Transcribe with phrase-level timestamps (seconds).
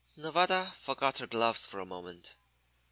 [0.17, 2.35] Nevada forgot her gloves for a moment.